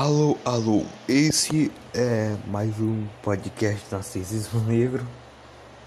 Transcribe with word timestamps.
Alô, 0.00 0.38
alô, 0.46 0.86
esse 1.06 1.70
é 1.92 2.34
mais 2.46 2.80
um 2.80 3.06
podcast 3.22 3.84
Narcisismo 3.92 4.60
Negro. 4.60 5.06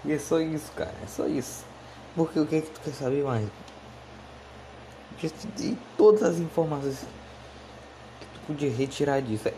E 0.04 0.12
é 0.12 0.18
só 0.20 0.38
isso, 0.38 0.70
cara, 0.70 0.94
é 1.02 1.06
só 1.08 1.26
isso. 1.26 1.64
Porque 2.14 2.38
o 2.38 2.46
que 2.46 2.54
é 2.54 2.60
que 2.60 2.70
tu 2.70 2.80
quer 2.80 2.92
saber 2.92 3.24
mais? 3.24 3.48
De 5.56 5.76
todas 5.98 6.22
as 6.22 6.38
informações 6.38 6.98
que 8.20 8.26
tu 8.26 8.40
podia 8.46 8.70
retirar 8.70 9.20
disso. 9.20 9.48
É, 9.48 9.54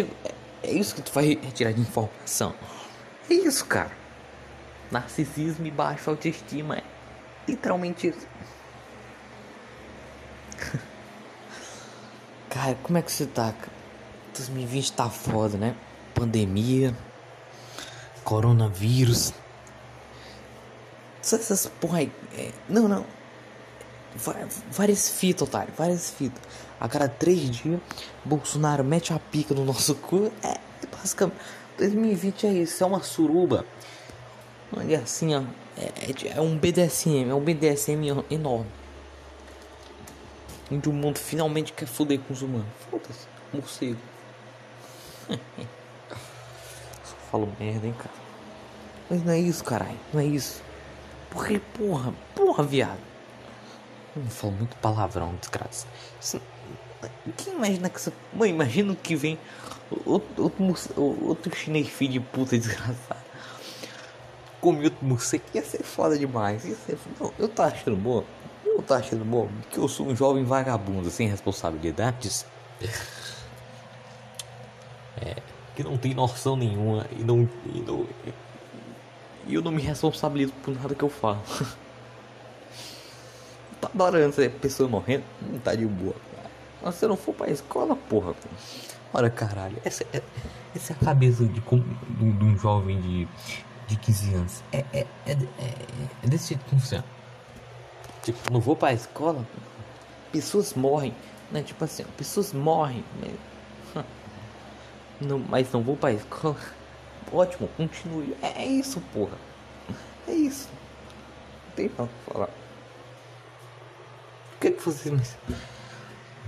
é, 0.00 0.34
é 0.64 0.72
isso 0.72 0.92
que 0.92 1.02
tu 1.02 1.12
vai 1.12 1.38
retirar 1.40 1.70
de 1.70 1.80
informação. 1.80 2.56
É 3.30 3.34
isso, 3.34 3.64
cara. 3.66 3.92
Narcisismo 4.90 5.64
e 5.64 5.70
baixa 5.70 6.10
autoestima 6.10 6.78
é 6.78 6.82
literalmente 7.46 8.08
isso. 8.08 8.26
Cara, 12.50 12.74
como 12.82 12.96
é 12.96 13.02
que 13.02 13.12
você 13.12 13.26
tá? 13.26 13.52
2020 14.38 14.92
tá 14.92 15.08
foda, 15.08 15.56
né? 15.56 15.74
Pandemia, 16.14 16.96
coronavírus. 18.24 19.32
Essas 21.20 21.66
porra 21.80 21.98
aí. 21.98 22.12
É, 22.36 22.50
não, 22.68 22.88
não. 22.88 23.04
Várias 24.70 25.08
fitas, 25.08 25.48
otário. 25.48 25.72
Várias 25.76 26.10
fitas. 26.10 26.40
A 26.80 26.88
cada 26.88 27.08
três 27.08 27.50
dias, 27.50 27.80
Bolsonaro 28.24 28.84
mete 28.84 29.12
a 29.12 29.18
pica 29.18 29.54
no 29.54 29.64
nosso 29.64 29.94
cu. 29.94 30.32
É, 30.42 30.58
basicamente. 30.96 31.38
2020 31.78 32.46
é 32.46 32.52
isso. 32.52 32.82
É 32.82 32.86
uma 32.86 33.02
suruba. 33.02 33.66
Olha 34.74 35.00
assim, 35.00 35.34
ó. 35.34 35.42
É, 35.76 35.86
é, 35.86 36.36
é 36.36 36.40
um 36.40 36.56
BDSM. 36.56 37.28
É 37.28 37.34
um 37.34 37.40
BDSM 37.40 38.24
enorme 38.30 38.66
onde 40.70 40.88
o 40.88 40.92
mundo 40.92 41.18
finalmente 41.18 41.72
quer 41.72 41.86
foder 41.86 42.18
com 42.20 42.32
os 42.32 42.42
humanos. 42.42 42.66
Foda-se, 42.90 43.26
morcego. 43.52 43.98
Só 47.04 47.16
falo 47.30 47.52
merda, 47.58 47.86
hein, 47.86 47.94
cara. 47.96 48.14
Mas 49.08 49.24
não 49.24 49.32
é 49.32 49.38
isso, 49.38 49.62
caralho. 49.64 49.98
Não 50.12 50.20
é 50.20 50.24
isso. 50.24 50.62
Porque, 51.30 51.58
porra, 51.58 52.12
porra, 52.34 52.64
viado. 52.64 53.00
Eu 54.16 54.24
falo 54.26 54.54
muito 54.54 54.76
palavrão, 54.76 55.34
desgraça. 55.40 55.86
Quem 57.36 57.54
imagina 57.54 57.88
que 57.88 57.96
essa. 57.96 58.12
Mãe, 58.32 58.50
imagina 58.50 58.94
que 58.94 59.14
vem 59.14 59.38
outro, 60.04 60.44
outro, 60.44 61.26
outro 61.26 61.54
chinês 61.54 61.88
filho 61.88 62.14
de 62.14 62.20
puta 62.20 62.56
desgraçado. 62.56 63.26
Comi 64.60 64.84
outro 64.84 65.04
morcego. 65.04 65.44
Ia 65.54 65.62
ser 65.62 65.82
foda 65.82 66.18
demais. 66.18 66.64
Ia 66.64 66.74
ser. 66.74 66.98
Não, 67.20 67.32
eu 67.38 67.48
tô 67.48 67.62
achando 67.62 67.96
boa 67.96 68.24
eu 68.76 68.82
tô 68.82 68.94
achando 68.94 69.24
bom 69.24 69.48
que 69.70 69.78
eu 69.78 69.88
sou 69.88 70.06
um 70.06 70.14
jovem 70.14 70.44
vagabundo 70.44 71.10
sem 71.10 71.28
responsabilidades. 71.28 72.44
É, 75.20 75.36
que 75.74 75.82
não 75.82 75.96
tem 75.96 76.14
noção 76.14 76.56
nenhuma 76.56 77.06
e 77.18 77.22
não. 77.22 77.48
E, 77.74 77.80
não, 77.80 78.06
eu 79.48 79.62
não 79.62 79.70
me 79.70 79.80
responsabilizo 79.80 80.52
por 80.62 80.74
nada 80.74 80.94
que 80.94 81.02
eu 81.02 81.08
falo. 81.08 81.40
tá 83.80 83.90
adorando 83.94 84.34
ser 84.34 84.50
pessoa 84.52 84.88
morrendo? 84.88 85.24
Não 85.40 85.58
tá 85.58 85.74
de 85.74 85.86
boa. 85.86 86.16
Mas 86.82 86.96
se 86.96 87.04
eu 87.04 87.08
não 87.08 87.16
for 87.16 87.34
pra 87.34 87.50
escola, 87.50 87.94
porra. 87.94 88.34
Olha, 89.14 89.30
caralho, 89.30 89.76
essa, 89.84 90.04
é, 90.12 90.20
essa 90.74 90.92
é 90.92 90.96
a 90.96 91.04
cabeça 91.04 91.44
de, 91.44 91.60
de, 91.60 92.32
de 92.32 92.44
um 92.44 92.58
jovem 92.58 93.00
de, 93.00 93.28
de 93.86 93.96
15 93.96 94.34
anos. 94.34 94.62
É, 94.72 94.84
é, 94.92 95.06
é, 95.26 95.32
é, 95.32 95.74
é 96.22 96.26
desse 96.26 96.48
jeito 96.48 96.64
que 96.64 96.70
funciona. 96.70 97.04
Tipo, 98.22 98.52
não 98.52 98.60
vou 98.60 98.74
pra 98.74 98.92
escola, 98.92 99.46
pessoas 100.32 100.74
morrem, 100.74 101.14
né? 101.50 101.62
Tipo 101.62 101.84
assim, 101.84 102.04
pessoas 102.16 102.52
morrem, 102.52 103.04
né? 103.20 103.30
Não, 105.20 105.38
mas 105.38 105.70
não 105.72 105.82
vou 105.82 105.96
pra 105.96 106.12
escola. 106.12 106.56
Ótimo, 107.32 107.68
continue. 107.76 108.36
É, 108.42 108.62
é 108.62 108.66
isso, 108.66 109.00
porra. 109.12 109.36
É 110.28 110.32
isso. 110.32 110.68
Não 111.66 111.74
tem 111.74 111.90
nada 111.96 112.10
pra 112.24 112.34
falar. 112.34 112.48
O 114.56 114.58
que 114.60 114.68
é 114.68 114.70
que 114.70 114.82
você 114.82 115.10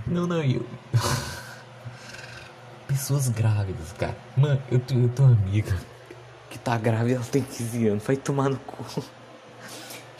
Não, 0.07 0.25
não, 0.25 0.43
eu. 0.43 0.65
Pessoas 2.87 3.29
grávidas, 3.29 3.93
cara. 3.93 4.17
Mano, 4.35 4.61
eu 4.71 4.79
tenho, 4.79 5.13
eu 5.15 5.23
uma 5.25 5.33
amiga 5.33 5.77
que 6.49 6.57
tá 6.57 6.77
grávida, 6.77 7.17
ela 7.17 7.25
tem 7.25 7.43
15 7.43 7.87
anos. 7.87 8.03
Vai 8.03 8.17
tomar 8.17 8.49
no 8.49 8.57
cu 8.57 9.03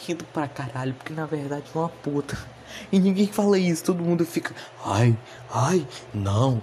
rindo 0.10 0.26
pra 0.26 0.48
caralho, 0.48 0.94
porque 0.94 1.14
na 1.14 1.26
verdade 1.26 1.66
é 1.74 1.78
uma 1.78 1.90
puta. 1.90 2.38
E 2.92 3.00
ninguém 3.00 3.28
fala 3.28 3.58
isso, 3.58 3.84
todo 3.84 4.04
mundo 4.04 4.26
fica, 4.26 4.54
ai, 4.86 5.18
ai, 5.52 5.88
não, 6.14 6.62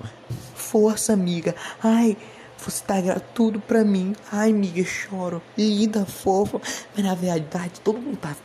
força 0.54 1.12
amiga, 1.12 1.54
ai, 1.82 2.16
você 2.58 2.82
tá 2.84 3.20
tudo 3.34 3.60
pra 3.60 3.84
mim, 3.84 4.14
ai 4.32 4.50
amiga, 4.50 4.84
choro, 4.84 5.42
linda, 5.56 6.06
fofa, 6.06 6.60
mas 6.94 7.04
na 7.04 7.14
verdade 7.14 7.80
todo 7.80 7.98
mundo 7.98 8.16
tá, 8.16 8.36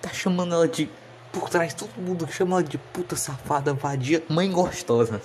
tá 0.00 0.10
chamando 0.10 0.54
ela 0.54 0.68
de, 0.68 0.90
por 1.32 1.48
trás, 1.48 1.72
todo 1.72 1.90
mundo 1.96 2.26
chama 2.30 2.56
ela 2.56 2.64
de 2.64 2.76
puta 2.76 3.16
safada, 3.16 3.72
vadia, 3.72 4.22
mãe 4.28 4.50
gostosa. 4.50 5.22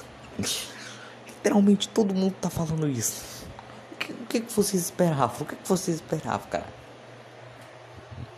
Literalmente 1.27 1.89
todo 1.89 2.13
mundo 2.13 2.35
tá 2.39 2.49
falando 2.49 2.87
isso. 2.87 3.45
O 3.91 3.95
que, 3.97 4.13
que, 4.29 4.39
que 4.41 4.53
vocês 4.53 4.83
esperavam? 4.83 5.41
O 5.41 5.45
que, 5.45 5.55
que 5.55 5.67
vocês 5.67 5.97
esperavam, 5.97 6.47
cara? 6.49 6.77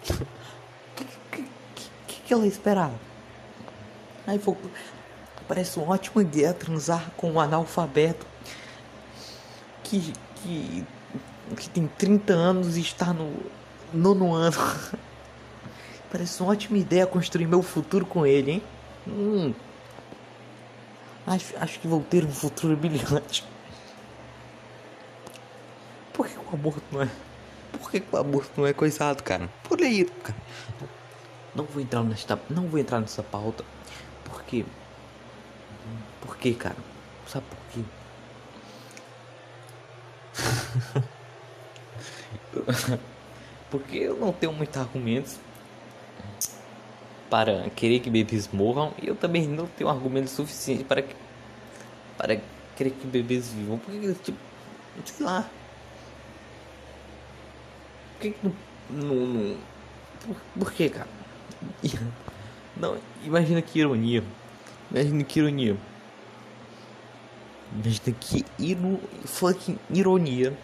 O 0.08 1.04
que, 1.32 1.44
que, 2.08 2.22
que, 2.22 2.34
ela 2.34 2.48
esperava? 2.48 2.94
Aí 4.26 4.38
foi, 4.40 4.56
parece 5.48 5.80
uma 5.80 5.94
ótima 5.94 6.22
ideia 6.22 6.54
transar 6.54 7.12
com 7.18 7.32
um 7.32 7.40
analfabeto 7.40 8.26
que, 9.84 10.14
que, 10.36 10.86
que 11.56 11.70
tem 11.70 11.88
30 11.88 12.34
anos 12.34 12.78
e 12.78 12.82
está 12.82 13.14
no 13.14 13.34
nono 13.94 14.34
ano. 14.34 14.58
Parece 16.12 16.42
uma 16.42 16.52
ótima 16.52 16.78
ideia 16.78 17.06
construir 17.06 17.46
meu 17.46 17.62
futuro 17.62 18.04
com 18.04 18.26
ele, 18.26 18.52
hein? 18.54 18.64
Hum. 19.08 19.54
Acho, 21.28 21.56
acho 21.59 21.80
que 21.80 21.88
vou 21.88 22.02
ter 22.02 22.26
um 22.26 22.32
futuro 22.32 22.76
brilhante. 22.76 23.46
Por 26.12 26.28
que 26.28 26.36
o 26.36 26.54
aborto 26.54 26.84
não 26.92 27.04
é? 27.04 27.09
Por 27.72 27.91
que 27.91 28.03
o 28.12 28.18
aborto 28.18 28.52
não 28.57 28.68
é 28.68 28.74
coisado, 28.74 29.24
cara? 29.24 29.50
Por 29.63 29.81
aí, 29.81 30.06
cara. 30.06 30.35
Não 31.56 31.66
vou 31.66 31.81
entrar 31.81 32.03
nesta, 32.03 32.40
não 32.50 32.68
vou 32.68 32.80
entrar 32.80 33.00
nessa 33.00 33.24
pauta. 33.24 33.63
Por 34.24 34.44
quê? 34.44 34.66
Por 36.22 36.38
quê, 36.38 36.53
cara? 36.53 36.75
Sabe 37.28 37.46
por 37.50 37.58
quê? 37.74 37.81
Porque 43.69 43.97
eu 43.97 44.18
não 44.18 44.31
tenho 44.31 44.53
muitos 44.53 44.78
argumentos 44.78 45.38
para 47.29 47.69
querer 47.75 48.00
que 48.00 48.09
bebês 48.09 48.50
morram 48.52 48.94
e 49.02 49.08
eu 49.08 49.16
também 49.16 49.47
não 49.47 49.68
tenho 49.68 49.90
argumentos 49.90 50.31
suficientes 50.31 50.85
para 50.88 51.03
para 52.18 52.41
querer 52.75 52.91
que 52.91 53.08
bebês 53.08 53.50
vivam. 53.50 53.78
Porque 53.78 54.13
tipo, 54.24 54.38
sei 55.06 55.25
lá, 55.25 55.50
que, 58.19 58.35
não, 58.44 58.53
não. 58.90 59.57
Por, 60.25 60.35
por 60.59 60.74
que, 60.74 60.90
cara? 60.90 61.07
Não, 62.78 62.97
imagina 63.25 63.62
que 63.62 63.80
ironia. 63.80 64.24
Imagina 64.90 65.24
que 65.25 65.40
ironia. 65.40 65.78
Imagina 67.74 68.16
que 68.18 68.46
iro, 68.58 69.00
fucking 69.25 69.78
ironia. 69.90 70.58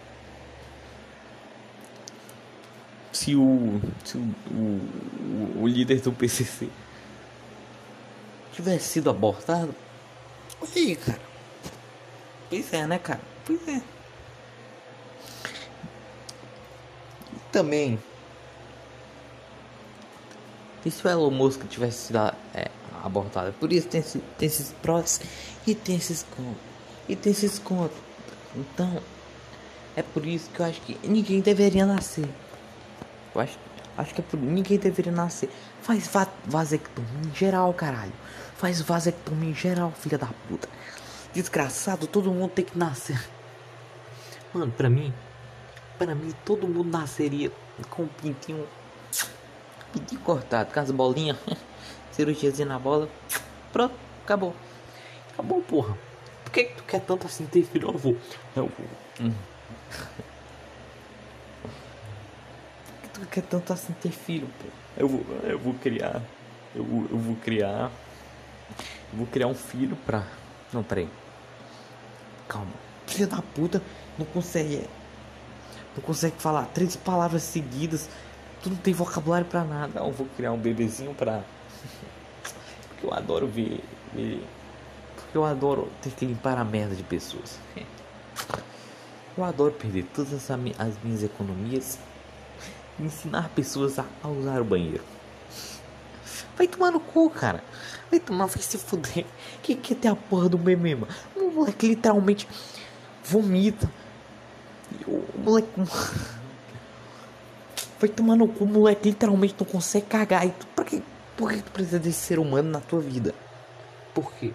Se 3.12 3.36
o, 3.36 3.80
se 4.04 4.16
o, 4.16 4.22
o, 4.50 5.62
o 5.62 5.66
líder 5.66 6.00
do 6.00 6.12
PCC 6.12 6.70
tivesse 8.52 8.88
sido 8.88 9.10
abortado. 9.10 9.74
Olha 10.60 10.70
aí, 10.74 10.96
cara. 10.96 11.20
Pois 12.48 12.72
é, 12.72 12.86
né, 12.86 12.98
cara? 12.98 13.20
Pois 13.44 13.68
é. 13.68 13.82
Também. 17.56 17.98
E 20.84 20.90
se 20.90 21.06
o 21.06 21.10
Elon 21.10 21.30
Musk 21.30 21.64
tivesse 21.68 22.08
sido 22.08 22.18
é, 22.54 22.70
abortado? 23.02 23.50
Por 23.54 23.72
isso 23.72 23.88
tem, 23.88 24.02
tem 24.02 24.46
esses 24.46 24.72
prós 24.82 25.22
e 25.66 25.74
tem 25.74 25.96
esses 25.96 26.22
contras. 26.22 26.56
E 27.08 27.16
tem 27.16 27.32
esses 27.32 27.58
contras. 27.58 27.98
Então, 28.54 29.02
é 29.96 30.02
por 30.02 30.26
isso 30.26 30.50
que 30.50 30.60
eu 30.60 30.66
acho 30.66 30.82
que 30.82 30.98
ninguém 31.02 31.40
deveria 31.40 31.86
nascer. 31.86 32.28
Eu 33.34 33.40
acho, 33.40 33.58
acho 33.96 34.14
que 34.14 34.20
é 34.20 34.24
por 34.24 34.38
ninguém 34.38 34.76
deveria 34.76 35.12
nascer. 35.12 35.48
Faz 35.80 36.06
va 36.08 36.28
vasectomia 36.44 37.30
em 37.30 37.34
geral, 37.34 37.72
caralho. 37.72 38.12
Faz 38.58 38.82
vasectomia 38.82 39.50
em 39.50 39.54
geral, 39.54 39.92
filha 39.98 40.18
da 40.18 40.28
puta. 40.46 40.68
Desgraçado, 41.32 42.06
todo 42.06 42.30
mundo 42.30 42.50
tem 42.50 42.66
que 42.66 42.76
nascer. 42.76 43.18
Mano, 44.52 44.70
pra 44.72 44.90
mim, 44.90 45.12
para 45.98 46.14
mim, 46.14 46.32
todo 46.44 46.66
mundo 46.66 46.90
nasceria 46.90 47.50
com 47.90 48.04
um 48.04 48.08
pintinho, 48.08 48.66
pintinho 49.92 50.20
cortado, 50.22 50.72
com 50.72 50.80
as 50.80 50.90
bolinhas, 50.90 51.36
cirurgiazinha 52.12 52.66
na 52.66 52.78
bola. 52.78 53.08
Pronto, 53.72 53.94
acabou. 54.24 54.54
Acabou, 55.32 55.60
porra. 55.62 55.96
que, 56.56 56.64
que 56.64 56.74
tu 56.74 56.84
quer 56.84 57.00
tanto 57.00 57.26
assim 57.26 57.44
ter 57.46 57.62
filho? 57.62 57.88
Eu 57.88 57.98
vou. 57.98 58.16
Hum. 59.20 59.32
Por 62.82 63.02
que 63.02 63.08
tu 63.08 63.26
quer 63.26 63.42
tanto 63.42 63.72
assim 63.72 63.92
ter 63.94 64.10
filho, 64.10 64.48
pô? 64.58 64.68
Eu 64.96 65.08
vou, 65.08 65.24
eu 65.42 65.58
vou 65.58 65.74
criar. 65.74 66.22
Eu, 66.74 66.84
eu 67.10 67.18
vou 67.18 67.36
criar. 67.36 67.90
Eu 69.12 69.18
vou 69.18 69.26
criar 69.26 69.46
um 69.48 69.54
filho 69.54 69.96
pra. 70.06 70.24
Não, 70.72 70.82
peraí. 70.82 71.08
Calma. 72.48 72.72
Filha 73.06 73.26
da 73.26 73.42
puta 73.42 73.82
não 74.18 74.24
consegue. 74.24 74.88
Não 75.96 76.02
consegue 76.02 76.36
falar 76.38 76.66
três 76.74 76.94
palavras 76.94 77.42
seguidas. 77.42 78.08
Tu 78.62 78.70
não 78.70 78.76
tem 78.76 78.92
vocabulário 78.92 79.46
pra 79.46 79.64
nada. 79.64 80.00
Eu 80.00 80.12
vou 80.12 80.26
criar 80.36 80.52
um 80.52 80.58
bebezinho 80.58 81.14
pra. 81.14 81.42
Porque 82.88 83.06
eu 83.06 83.12
adoro 83.14 83.46
ver. 83.46 83.82
ver... 84.14 84.44
Porque 85.14 85.36
eu 85.38 85.44
adoro 85.44 85.88
ter 86.02 86.10
que 86.10 86.26
limpar 86.26 86.58
a 86.58 86.64
merda 86.64 86.94
de 86.94 87.02
pessoas. 87.02 87.58
Eu 89.36 89.44
adoro 89.44 89.72
perder 89.72 90.04
todas 90.14 90.32
as, 90.50 90.58
mi- 90.58 90.74
as 90.78 90.94
minhas 91.02 91.22
economias 91.22 91.98
e 92.98 93.02
ensinar 93.04 93.48
pessoas 93.50 93.98
a, 93.98 94.04
a 94.22 94.28
usar 94.28 94.60
o 94.60 94.64
banheiro. 94.64 95.04
Vai 96.56 96.66
tomar 96.66 96.90
no 96.90 97.00
cu, 97.00 97.28
cara. 97.28 97.62
Vai 98.10 98.18
tomar, 98.18 98.46
vai 98.46 98.62
se 98.62 98.78
fuder. 98.78 99.26
Que 99.62 99.74
que 99.74 99.94
tem 99.94 100.10
a 100.10 100.16
porra 100.16 100.48
do 100.48 100.56
bebê, 100.56 100.94
mano? 100.94 101.12
O 101.34 101.50
moleque 101.50 101.86
literalmente 101.86 102.48
vomita. 103.22 103.90
Moleque. 105.46 105.68
Vai 108.00 108.08
tomar 108.10 108.34
no 108.34 108.48
cu, 108.48 108.66
moleque 108.66 109.08
literalmente 109.08 109.54
não 109.58 109.64
consegue 109.64 110.06
cagar. 110.06 110.44
E 110.44 110.50
tu, 110.50 110.66
pra 110.66 110.84
que, 110.84 111.00
por 111.36 111.52
que 111.52 111.62
tu 111.62 111.70
precisa 111.70 112.00
desse 112.00 112.18
ser 112.18 112.40
humano 112.40 112.68
na 112.68 112.80
tua 112.80 113.00
vida? 113.00 113.32
Por 114.12 114.32
quê? 114.32 114.52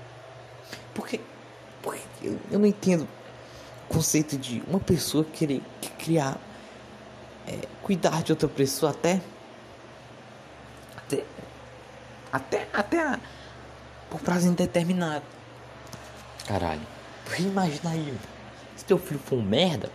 Porque. 0.93 1.21
Porque 1.81 2.01
eu, 2.21 2.37
eu 2.51 2.59
não 2.59 2.67
entendo 2.67 3.07
o 3.89 3.93
conceito 3.93 4.37
de 4.37 4.61
uma 4.67 4.81
pessoa 4.81 5.23
querer 5.23 5.61
criar. 5.97 6.37
é, 7.47 7.67
cuidar 7.81 8.21
de 8.21 8.33
outra 8.33 8.49
pessoa 8.49 8.91
até. 8.91 9.21
Até. 10.97 11.23
Até. 12.31 12.67
Até. 12.73 12.99
A, 12.99 13.19
por 14.09 14.19
prazo 14.19 14.47
indeterminado. 14.47 15.23
Caralho. 16.45 16.85
Porque 17.23 17.43
imagina 17.43 17.91
aí. 17.91 18.13
Se 18.75 18.83
teu 18.83 18.97
filho 18.97 19.19
for 19.21 19.37
um 19.37 19.41
merda. 19.41 19.89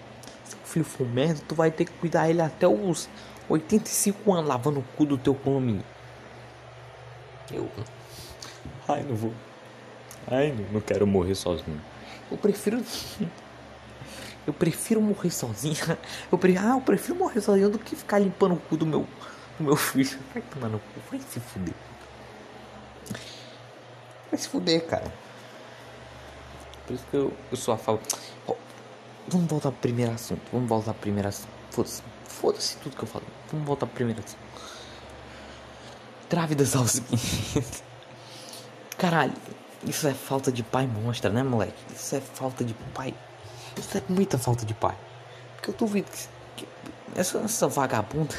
Filho 0.67 0.85
um 0.99 1.05
merda, 1.05 1.41
tu 1.47 1.55
vai 1.55 1.71
ter 1.71 1.85
que 1.85 1.93
cuidar 1.93 2.29
ele 2.29 2.43
até 2.43 2.67
os 2.67 3.09
85 3.49 4.35
anos 4.35 4.49
lavando 4.49 4.81
o 4.81 4.83
cu 4.97 5.07
do 5.07 5.17
teu 5.17 5.33
condomínio. 5.33 5.85
Eu. 7.53 7.71
Ai, 8.89 9.05
não 9.05 9.15
vou. 9.15 9.33
Ai, 10.27 10.53
não, 10.73 10.81
quero 10.81 11.07
morrer 11.07 11.37
sozinho. 11.37 11.81
Eu 12.29 12.37
prefiro. 12.37 12.85
Eu 14.45 14.53
prefiro 14.53 15.01
morrer 15.01 15.31
sozinho. 15.31 15.77
Eu 16.31 16.37
prefiro, 16.37 16.65
ah, 16.67 16.75
eu 16.75 16.81
prefiro 16.81 17.17
morrer 17.17 17.41
sozinho 17.41 17.71
do 17.71 17.79
que 17.79 17.95
ficar 17.95 18.19
limpando 18.19 18.55
o 18.55 18.57
cu 18.57 18.77
do 18.77 18.85
meu, 18.85 19.07
do 19.57 19.65
meu 19.65 19.77
filho. 19.77 20.19
Vai 20.35 20.43
tomar 20.43 20.69
no 20.69 20.81
cu, 20.81 21.01
vai 21.09 21.21
se 21.21 21.39
fuder. 21.39 21.75
Vai 24.31 24.39
se 24.39 24.49
fuder, 24.49 24.85
cara. 24.85 25.13
Por 26.87 26.95
isso 26.95 27.05
que 27.09 27.17
eu, 27.17 27.33
eu 27.53 27.57
sou 27.57 27.73
a 27.73 27.79
favor. 27.79 28.03
Vamos 29.29 29.49
voltar 29.49 29.71
pro 29.73 29.81
primeiro 29.81 30.13
assunto. 30.13 30.41
Vamos 30.53 30.69
voltar 30.69 30.93
pro 30.93 31.03
primeiro 31.03 31.29
assunto. 31.29 31.51
Foda-se. 31.71 32.03
Foda-se 32.29 32.77
tudo 32.79 32.97
que 32.97 33.03
eu 33.03 33.09
falo. 33.09 33.25
Vamos 33.51 33.67
voltar 33.67 33.87
pro 33.87 33.95
primeiro 33.95 34.21
assunto. 34.21 34.39
Grávidas 36.31 36.77
aos 36.77 36.99
15. 37.01 37.83
Caralho, 38.99 39.33
isso 39.85 40.09
é 40.09 40.15
falta 40.15 40.51
de 40.51 40.63
pai 40.63 40.87
monstra, 40.87 41.31
né, 41.31 41.43
moleque? 41.43 41.75
Isso 41.95 42.17
é 42.17 42.21
falta 42.21 42.65
de 42.65 42.75
pai. 42.95 43.15
Isso 43.77 43.99
é 43.99 44.03
muita 44.09 44.39
falta 44.39 44.65
de 44.65 44.75
pai. 44.75 44.97
Porque 45.55 45.71
eu 45.71 45.75
duvido 45.75 46.11
que, 46.57 46.67
essa, 47.15 47.39
essa 47.39 47.69
vagabunda, 47.69 48.35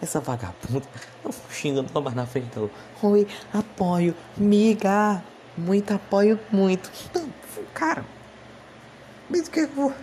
essa 0.00 0.20
vagabunda, 0.20 0.86
não 1.24 1.32
xingando 1.50 1.90
lá 1.94 2.00
mais 2.00 2.16
na 2.16 2.26
frente 2.26 2.54
dela. 2.54 2.70
Oi, 3.02 3.26
apoio, 3.54 4.14
miga, 4.36 5.22
muito 5.56 5.94
apoio, 5.94 6.38
muito. 6.50 6.90
Não, 7.14 7.28
cara, 7.72 8.04
mesmo 9.30 9.50
que 9.50 9.60
eu 9.60 9.68
vou. 9.68 9.94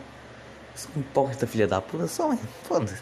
Hipócrita, 0.96 1.48
filha 1.48 1.68
da 1.68 1.82
puta, 1.82 2.08
só, 2.08 2.28
mas 2.28 2.40
foda-se. 2.64 3.02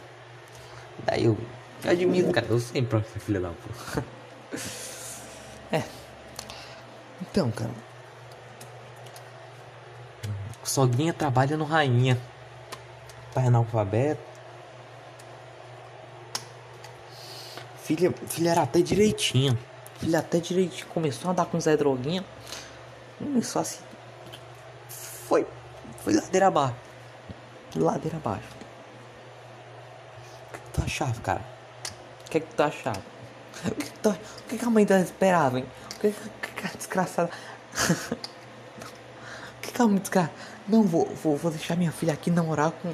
Daí 1.05 1.25
eu, 1.25 1.37
eu 1.83 1.91
admito, 1.91 2.31
cara, 2.31 2.47
eu 2.49 2.59
sou 2.59 2.75
hipócrita, 2.75 3.19
filha 3.19 3.39
da 3.39 3.49
puta. 3.49 4.03
é. 5.71 5.83
Então, 7.21 7.51
cara. 7.51 7.71
Sogrinha 10.63 11.13
trabalha 11.13 11.55
no 11.55 11.63
Rainha. 11.63 12.17
Pai 13.33 13.47
analfabeto. 13.47 14.21
Filha, 17.83 18.13
filha 18.27 18.51
era 18.51 18.63
até 18.63 18.81
direitinho. 18.81 19.57
Filha 19.99 20.19
até 20.19 20.39
direitinho. 20.39 20.87
Começou 20.87 21.29
a 21.29 21.31
andar 21.31 21.45
com 21.45 21.59
Zé 21.59 21.77
Droguinha. 21.77 22.23
Começou 23.17 23.61
assim. 23.61 23.79
Foi. 24.89 25.47
Foi 26.03 26.13
ladeira 26.13 26.47
abaixo. 26.47 26.86
Ladeira 27.75 28.17
abaixo. 28.17 28.47
O 30.47 30.53
que, 30.53 30.59
que 30.59 30.69
tu 30.73 30.83
achava, 30.83 31.21
cara? 31.21 31.41
O 32.25 32.29
que, 32.29 32.39
que 32.39 32.55
tu 32.55 32.63
achava? 32.63 33.01
O 33.65 33.75
que, 33.75 33.85
que, 33.85 33.99
tu, 33.99 34.09
o 34.09 34.43
que, 34.47 34.57
que 34.57 34.65
a 34.65 34.69
mãe 34.69 34.85
dela 34.85 35.01
esperava, 35.01 35.59
hein? 35.59 35.65
O 35.95 35.99
que, 35.99 36.11
que, 36.11 36.51
que 36.53 36.67
a 36.67 36.77
desgraçada. 36.77 37.29
o 38.11 39.61
que, 39.61 39.71
que 39.71 39.81
a 39.81 39.87
mãe 39.87 39.97
desgraçada. 39.97 40.33
Não, 40.67 40.83
vou, 40.83 41.05
vou, 41.07 41.37
vou 41.37 41.51
deixar 41.51 41.75
minha 41.75 41.91
filha 41.91 42.13
aqui 42.13 42.29
namorar 42.29 42.71
com. 42.71 42.93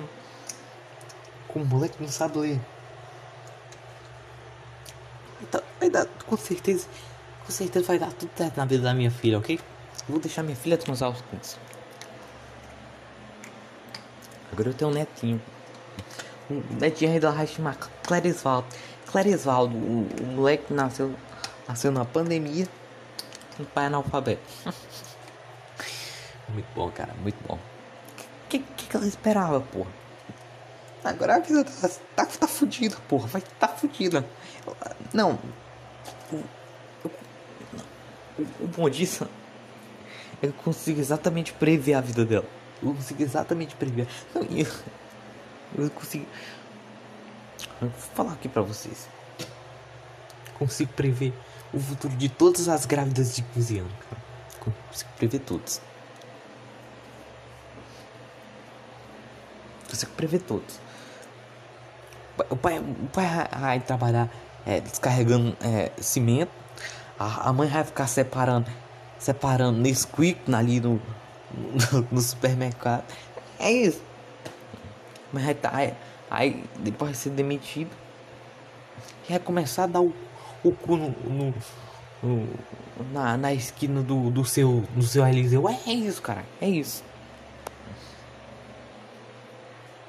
Com 1.48 1.60
um 1.62 1.66
moleque 1.66 1.98
que 1.98 2.04
não 2.04 2.10
sabe 2.10 2.38
ler. 2.40 2.60
Vai 5.40 5.50
dar, 5.52 5.64
vai 5.80 5.90
dar, 5.90 6.08
com 6.26 6.38
certeza. 6.38 6.88
Com 7.46 7.52
certeza 7.52 7.86
vai 7.86 8.00
dar 8.00 8.12
tudo 8.14 8.32
certo 8.36 8.58
na 8.58 8.66
vida 8.66 8.84
da 8.84 8.94
minha 8.94 9.12
filha, 9.12 9.38
ok? 9.38 9.60
Vou 10.08 10.20
deixar 10.20 10.44
minha 10.44 10.56
filha 10.56 10.78
transar 10.78 11.10
os 11.10 11.22
cuntos. 11.22 11.58
Agora 14.54 14.70
eu 14.70 14.74
tenho 14.76 14.92
um 14.92 14.94
netinho. 14.94 15.42
Um 16.50 16.62
netinho 16.80 17.12
aí 17.12 17.20
da 17.20 17.32
vai 17.32 17.48
chamar 17.48 17.76
Clarisvaldo. 18.04 18.68
Clarisvaldo, 19.08 19.76
o, 19.76 20.08
o 20.22 20.26
moleque 20.28 20.72
nasceu, 20.72 21.12
nasceu 21.68 21.92
na 21.92 22.06
pandemia. 22.06 22.68
Um 23.60 23.66
pai 23.66 23.88
analfabeto. 23.88 24.44
muito 26.50 26.68
bom, 26.76 26.92
cara, 26.92 27.16
muito 27.16 27.38
bom. 27.48 27.56
O 27.56 28.50
que, 28.50 28.60
que, 28.60 28.86
que 28.86 28.96
ela 28.96 29.08
esperava, 29.08 29.60
porra? 29.60 29.90
Agora 31.04 31.38
a 31.38 31.40
vida 31.40 31.64
tá, 31.64 31.90
tá, 32.16 32.26
tá 32.28 32.48
fudida, 32.48 32.96
porra. 33.10 33.28
Vai 33.28 33.42
tá 33.60 33.68
fudida. 33.68 34.24
Não. 35.12 35.40
O, 36.32 36.36
o, 36.36 37.12
o, 38.38 38.44
o 38.62 38.68
bom 38.68 38.88
disso 38.88 39.28
é 40.36 40.42
que 40.42 40.46
eu 40.46 40.54
consigo 40.54 41.00
exatamente 41.00 41.54
prever 41.54 41.96
a 41.96 42.02
vida 42.02 42.24
dela. 42.24 42.63
Eu 42.84 42.94
consigo 42.94 43.24
exatamente 43.24 43.76
prever. 43.76 44.08
Não, 44.36 44.42
eu, 44.44 44.68
eu 45.78 45.90
consigo. 45.92 46.26
Eu 47.82 47.90
vou 47.90 48.00
falar 48.14 48.34
aqui 48.34 48.50
pra 48.50 48.62
vocês. 48.62 49.08
Consigo 50.58 50.92
prever 50.94 51.34
o 51.74 51.80
futuro 51.80 52.16
de 52.16 52.30
todas 52.30 52.68
as 52.68 52.86
grávidas 52.86 53.36
de 53.36 53.42
15 53.42 53.80
anos, 53.80 53.94
cara. 54.10 54.22
Consigo 54.90 55.10
prever 55.18 55.40
todos. 55.40 55.82
Consigo 59.90 60.12
prever 60.12 60.42
todos. 60.42 60.80
O 62.50 62.56
pai, 62.56 62.80
o 62.80 63.10
pai 63.14 63.26
vai 63.60 63.80
trabalhar 63.80 64.30
é, 64.66 64.82
descarregando 64.82 65.56
é, 65.62 65.92
cimento. 66.02 66.52
A, 67.18 67.50
a 67.50 67.54
mãe 67.54 67.70
vai 67.70 67.84
ficar 67.84 68.08
separando 68.08 68.70
separando 69.24 69.80
Nesquik 69.80 70.54
ali 70.54 70.82
no, 70.82 71.02
no, 72.12 72.22
supermercado. 72.22 73.04
É 73.60 73.72
isso. 73.72 74.02
Mas 75.32 75.48
aí, 75.48 75.54
tá, 75.54 75.72
aí, 75.74 75.94
aí 76.30 76.64
depois 76.80 77.12
de 77.12 77.18
ser 77.18 77.30
demitido, 77.32 77.92
vai 79.30 79.40
começar 79.40 79.84
a 79.84 79.88
dar 79.88 80.02
o, 80.02 80.14
o 80.64 80.72
cu 80.72 80.98
no, 80.98 81.10
no, 81.10 81.54
no, 82.22 82.48
na, 83.12 83.38
na 83.38 83.54
esquina 83.54 84.02
do, 84.02 84.30
do 84.30 84.46
seu 84.46 84.84
do 84.96 85.04
seu 85.04 85.26
Eliseu. 85.28 85.68
É, 85.68 85.80
é 85.88 85.94
isso, 85.94 86.22
cara. 86.22 86.44
É 86.62 86.68
isso. 86.68 87.04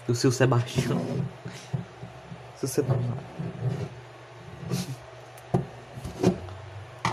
Do 0.07 0.15
seu 0.15 0.31
Sebastião. 0.31 1.01
Seu 2.57 2.69
Sebastião. 2.69 3.19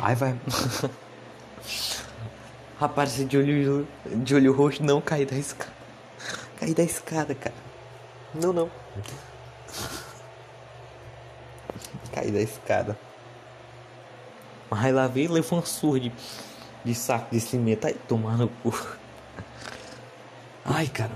Aí 0.02 0.16
vai. 0.16 0.36
Rapaz, 2.82 3.14
de 3.14 3.38
olho, 3.38 3.88
de 4.08 4.34
olho 4.34 4.52
roxo, 4.52 4.82
não 4.82 5.00
cair 5.00 5.28
da 5.28 5.38
escada. 5.38 5.72
Cair 6.60 6.74
da 6.74 6.82
escada, 6.82 7.36
cara. 7.36 7.54
Não, 8.34 8.52
não. 8.52 8.72
Cair 12.12 12.32
da 12.32 12.42
escada. 12.42 12.98
Aí 14.72 14.92
lá 14.92 15.06
veio 15.06 15.32
levou 15.32 15.60
uma 15.60 15.66
surra 15.66 16.00
de, 16.00 16.12
de 16.84 16.96
saco 16.96 17.30
de 17.30 17.40
cimento. 17.40 17.86
Aí 17.86 17.94
tomar 17.94 18.36
no 18.36 18.48
cu. 18.48 18.74
Ai, 20.66 20.88
cara. 20.88 21.12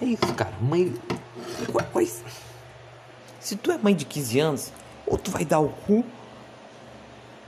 É 0.00 0.04
isso, 0.04 0.32
cara. 0.36 0.54
Mãe. 0.60 0.94
Quais. 1.92 2.22
Se 3.40 3.56
tu 3.56 3.72
é 3.72 3.78
mãe 3.78 3.96
de 3.96 4.04
15 4.04 4.38
anos, 4.38 4.72
ou 5.08 5.18
tu 5.18 5.32
vai 5.32 5.44
dar 5.44 5.58
o 5.58 5.70
cu, 5.70 6.04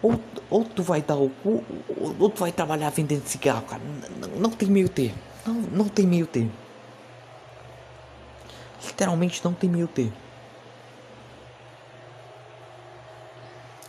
ou, 0.03 0.21
ou 0.51 0.65
tu 0.65 0.83
vai 0.83 1.03
dar 1.03 1.17
o 1.17 1.31
cu, 1.31 1.65
ou, 1.89 2.17
ou 2.19 2.31
tu 2.31 2.41
vai 2.41 2.53
trabalhar 2.53 2.91
vendendo 2.91 3.27
cigarro, 3.27 3.63
cara. 3.63 3.83
Não, 4.21 4.29
não 4.41 4.51
tem 4.51 4.69
meio 4.69 4.89
termo. 4.89 5.19
Não, 5.47 5.55
não 5.55 5.89
tem 5.89 6.07
meio 6.07 6.27
termo. 6.27 6.53
Literalmente 8.85 9.45
não 9.45 9.53
tem 9.53 9.69
meio 9.69 9.89
termo. 9.89 10.13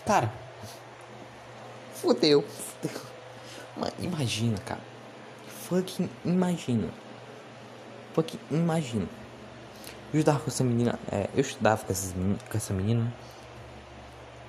Cara. 0.05 0.31
Fudeu. 1.95 2.41
Fudeu. 2.43 3.01
Imagina, 3.99 4.57
cara. 4.59 4.81
Fucking 5.47 6.09
imagina. 6.23 6.89
Fucking 8.13 8.39
imagina. 8.49 9.07
Eu 10.13 10.19
estudava 10.19 10.39
com 10.39 10.49
essa 10.49 10.63
menina. 10.63 10.97
É, 11.11 11.29
eu 11.35 11.41
estudava 11.41 11.83
com, 11.83 11.91
essas, 11.91 12.13
com 12.13 12.57
essa 12.57 12.73
menina. 12.73 13.13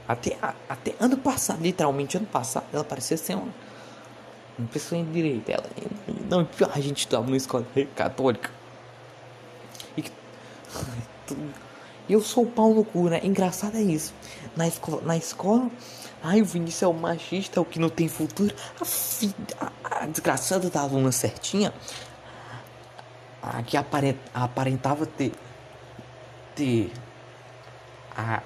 Até, 0.09 0.39
até 0.69 0.95
ano 0.99 1.19
passado, 1.19 1.63
literalmente 1.63 2.17
ano 2.17 2.27
passado, 2.27 2.65
ela 2.73 2.83
parecia 2.83 3.17
ser 3.19 3.35
uma, 3.35 3.53
uma 4.59 4.69
pessoa 4.69 4.99
em 4.99 5.05
direito. 5.13 5.51
Ela, 5.51 5.65
não, 6.29 6.49
a 6.73 6.81
gente 6.81 7.01
estudava 7.01 7.27
numa 7.27 7.37
escola 7.37 7.67
católica. 7.95 8.51
E 12.09 12.13
eu 12.13 12.23
sou 12.23 12.45
o 12.45 12.51
pau 12.51 12.73
no 12.73 12.85
cu, 12.85 13.11
né? 13.11 13.21
Engraçado 13.23 13.77
é 13.77 13.83
isso. 13.83 14.15
Na 14.57 14.67
escola, 14.67 15.03
na 15.03 15.17
escola 15.17 15.71
ai, 16.23 16.41
o 16.41 16.45
Vinícius 16.45 16.83
é 16.83 16.87
o 16.87 16.95
machista, 16.95 17.61
o 17.61 17.65
que 17.65 17.79
não 17.79 17.89
tem 17.89 18.09
futuro. 18.09 18.55
A, 18.81 19.67
a, 19.67 20.05
a 20.05 20.07
desgraçada 20.07 20.71
da 20.71 20.81
aluna 20.81 21.13
certinha, 21.13 21.73
a 23.43 23.63
que 23.63 23.77
aparent, 23.77 24.17
aparentava 24.35 25.07
ter 25.07 25.33
ter 26.55 26.91
a, 28.17 28.43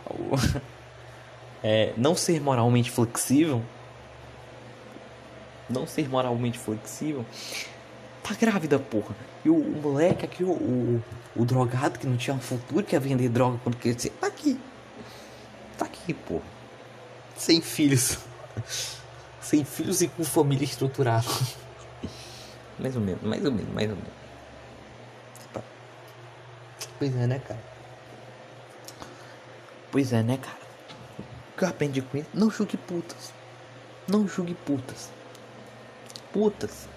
é, 1.62 1.92
não 1.96 2.14
ser 2.14 2.40
moralmente 2.40 2.90
flexível, 2.90 3.62
não 5.68 5.86
ser 5.86 6.08
moralmente 6.08 6.58
flexível, 6.58 7.24
tá 8.22 8.34
grávida, 8.34 8.78
porra. 8.78 9.14
E 9.44 9.50
o, 9.50 9.56
o 9.56 9.82
moleque 9.82 10.24
aqui, 10.24 10.44
o, 10.44 10.50
o, 10.50 11.04
o, 11.36 11.44
drogado 11.44 11.98
que 11.98 12.06
não 12.06 12.16
tinha 12.16 12.34
um 12.34 12.40
futuro, 12.40 12.84
que 12.84 12.94
ia 12.94 13.00
vender 13.00 13.28
droga 13.28 13.58
quando 13.62 13.76
queria 13.76 14.10
tá 14.12 14.26
aqui. 14.26 14.58
Tá 15.78 15.84
aqui, 15.84 16.14
porra. 16.14 16.44
Sem 17.36 17.60
filhos. 17.60 18.18
Sem 19.40 19.64
filhos 19.64 20.00
e 20.00 20.08
com 20.08 20.24
família 20.24 20.64
estruturada. 20.64 21.26
mais 22.78 22.94
ou 22.94 23.02
menos, 23.02 23.22
mais 23.22 23.44
ou 23.44 23.52
menos, 23.52 23.74
mais 23.74 23.90
ou 23.90 23.96
menos. 23.96 24.22
Pois 26.98 27.16
é, 27.16 27.26
né, 27.26 27.40
cara? 27.40 27.60
Pois 29.90 30.12
é, 30.12 30.22
né, 30.22 30.36
cara? 30.36 30.61
Aprendi 31.60 32.02
com 32.02 32.18
isso? 32.18 32.28
Não 32.34 32.50
julgue 32.50 32.76
putas. 32.76 33.32
Não 34.08 34.26
julgue 34.26 34.54
putas. 34.54 35.10
Putas. 36.32 36.88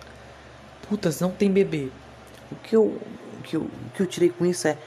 Putas 0.87 1.19
não 1.19 1.31
tem 1.31 1.51
bebê. 1.51 1.91
O 2.51 2.55
que 2.55 2.75
eu, 2.75 2.83
o 2.83 3.41
que 3.43 3.55
eu, 3.55 3.61
o 3.61 3.89
que 3.93 4.01
eu 4.01 4.07
tirei 4.07 4.29
com 4.29 4.45
isso 4.45 4.67
é 4.67 4.77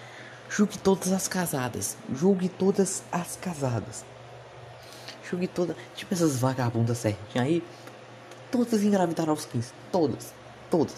julgue 0.49 0.79
todas 0.79 1.13
as 1.13 1.29
casadas. 1.29 1.97
Julgue 2.13 2.49
todas 2.49 3.03
as 3.13 3.37
casadas. 3.37 4.05
Julgue 5.29 5.47
todas. 5.47 5.77
Tipo 5.95 6.15
essas 6.15 6.39
vagabundas 6.39 6.99
certinhas 6.99 7.47
aí. 7.47 7.63
Todas 8.51 8.83
engravidaram 8.83 9.31
aos 9.31 9.45
15. 9.45 9.73
Todas. 9.93 10.33
Todas. 10.71 10.95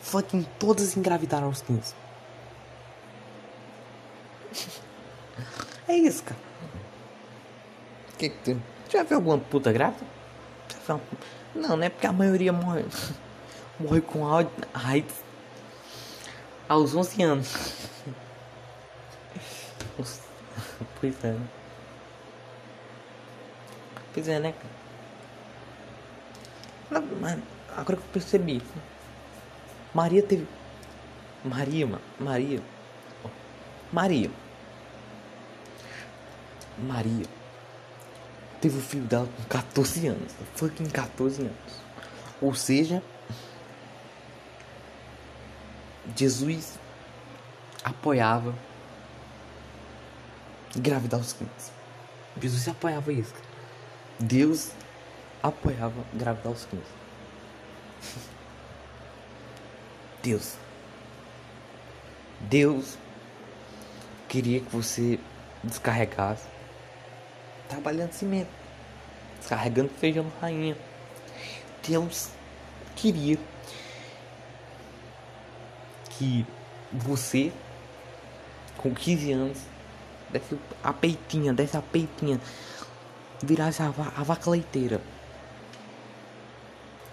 Fucking 0.00 0.46
todas 0.58 0.96
engravidaram 0.96 1.48
aos 1.48 1.60
15. 1.62 2.05
É 5.88 5.96
isso, 5.96 6.24
cara. 6.24 6.40
Que 8.18 8.30
que 8.30 8.38
tu... 8.38 8.62
Já 8.90 9.02
viu 9.02 9.16
alguma 9.16 9.38
puta 9.38 9.72
grávida? 9.72 10.04
Não, 11.54 11.76
né? 11.76 11.88
Porque 11.88 12.06
a 12.06 12.12
maioria 12.12 12.52
morre. 12.52 12.84
morre 13.78 14.00
com 14.00 14.26
AIDS 14.74 15.14
aos 16.68 16.94
11 16.94 17.22
anos. 17.22 17.54
pois 21.00 21.24
é, 21.24 21.32
né? 21.32 21.48
Pois 24.12 24.28
é, 24.28 24.40
né, 24.40 24.52
cara? 24.52 24.76
Mas 27.20 27.38
agora 27.76 27.96
que 27.96 28.02
eu 28.02 28.12
percebi. 28.12 28.62
Maria 29.94 30.22
teve. 30.22 30.46
Maria, 31.44 31.86
mano. 31.86 32.02
Maria. 32.18 32.60
Maria. 33.92 34.30
Maria 36.78 37.26
teve 38.60 38.78
o 38.78 38.82
filho 38.82 39.04
dela 39.04 39.28
com 39.36 39.42
14 39.44 40.08
anos. 40.08 40.32
Fucking 40.56 40.88
14 40.88 41.42
anos. 41.42 41.80
Ou 42.40 42.54
seja, 42.54 43.02
Jesus 46.16 46.78
apoiava 47.84 48.54
engravidar 50.76 51.20
os 51.20 51.32
15. 51.32 51.50
Jesus 52.40 52.68
apoiava 52.68 53.12
isso. 53.12 53.34
Deus 54.18 54.72
apoiava 55.42 56.04
engravidar 56.12 56.52
os 56.52 56.64
15. 56.64 56.82
Deus. 60.22 60.56
Deus 62.40 62.98
queria 64.28 64.60
que 64.60 64.70
você 64.70 65.20
descarregasse 65.62 66.55
trabalhando 67.68 68.12
cimento, 68.12 68.50
descarregando 69.38 69.90
feijão 69.90 70.26
rainha. 70.40 70.76
Deus 71.86 72.30
queria 72.94 73.38
que 76.10 76.46
você, 76.92 77.52
com 78.76 78.94
15 78.94 79.32
anos, 79.32 79.58
desse 80.30 80.58
a 80.82 80.92
peitinha, 80.92 81.52
desse 81.52 81.76
a 81.76 81.82
peitinha, 81.82 82.40
virasse 83.42 83.82
a, 83.82 83.86
a 83.86 84.22
vaca 84.22 84.50
leiteira 84.50 85.00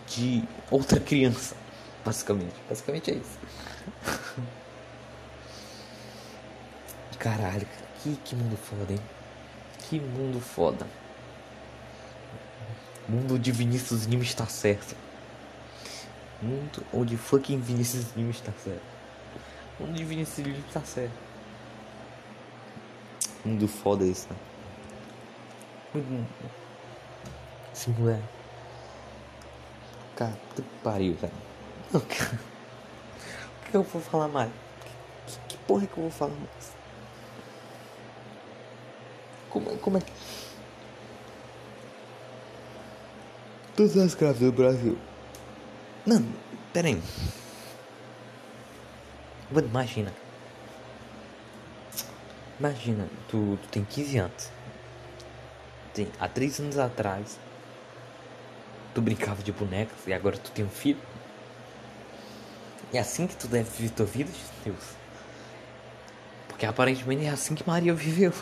de 0.08 0.44
outra 0.70 1.00
criança. 1.00 1.56
Basicamente. 2.06 2.56
Basicamente 2.68 3.12
é 3.12 3.16
isso. 3.16 3.40
Caralho, 7.20 7.68
que, 8.02 8.16
que 8.18 8.36
mundo 8.36 8.58
foda, 8.58 8.92
hein? 8.92 9.00
Que 9.90 10.00
mundo 10.00 10.40
foda. 10.40 10.88
Mundo 13.08 13.38
de 13.38 13.52
Vinícius 13.52 14.06
Lima 14.06 14.24
está 14.24 14.46
certo. 14.46 14.96
Mundo 16.42 16.86
onde 16.94 17.18
fucking 17.18 17.60
Vinícius 17.60 18.16
Lima 18.16 18.32
está 18.32 18.52
certo. 18.64 18.82
Mundo 19.80 19.94
de 19.94 20.04
Vinícius 20.06 20.46
Lima 20.48 20.64
está 20.68 20.82
certo. 20.82 21.14
Mundo 23.46 23.68
foda 23.68 24.06
isso, 24.06 24.28
né? 24.30 24.36
Muito. 25.94 26.52
Esse 27.74 27.90
moleque. 27.90 28.24
Cara, 30.16 30.38
que 30.56 30.62
pariu, 30.84 31.18
cara. 31.20 31.34
O 31.94 32.00
que 32.00 33.78
eu 33.78 33.84
vou 33.84 34.02
falar 34.02 34.28
mais? 34.28 34.52
Que, 35.28 35.40
que 35.50 35.58
porra 35.66 35.86
que 35.86 35.98
eu 35.98 36.04
vou 36.04 36.12
falar 36.12 36.36
mais? 36.36 36.83
Como, 39.54 39.78
como 39.78 39.98
é 40.00 40.02
que. 40.02 40.12
Todas 43.76 43.96
as 43.98 44.16
grávidas 44.16 44.52
do 44.52 44.52
Brasil. 44.52 44.98
Não, 46.08 46.26
pera 46.74 46.88
aí. 46.88 47.00
Imagina. 49.52 50.12
Imagina, 52.60 53.08
tu, 53.30 53.60
tu 53.62 53.68
tem 53.70 53.86
15 53.86 54.18
anos. 54.18 54.50
Tem, 55.94 56.08
há 56.20 56.28
3 56.28 56.60
anos 56.62 56.78
atrás, 56.80 57.38
tu 58.96 59.02
brincava 59.02 59.44
de 59.44 59.52
bonecas 59.52 59.98
e 60.08 60.14
agora 60.14 60.36
tu 60.36 60.50
tem 60.50 60.66
um 60.66 60.70
filho. 60.70 61.00
É 62.92 62.98
assim 62.98 63.28
que 63.28 63.36
tu 63.36 63.48
deve 63.48 63.70
viver 63.70 63.94
tua 63.94 64.06
vida, 64.08 64.32
Deus. 64.66 64.84
Porque 66.48 66.66
aparentemente 66.66 67.26
é 67.26 67.30
assim 67.30 67.54
que 67.54 67.68
Maria 67.68 67.94
viveu. 67.94 68.34